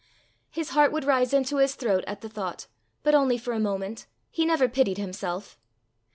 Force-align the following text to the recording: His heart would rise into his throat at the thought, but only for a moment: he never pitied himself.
His 0.49 0.69
heart 0.71 0.91
would 0.91 1.03
rise 1.03 1.31
into 1.31 1.57
his 1.57 1.75
throat 1.75 2.03
at 2.07 2.21
the 2.21 2.27
thought, 2.27 2.65
but 3.03 3.13
only 3.13 3.37
for 3.37 3.53
a 3.53 3.59
moment: 3.59 4.07
he 4.31 4.47
never 4.47 4.67
pitied 4.67 4.97
himself. 4.97 5.59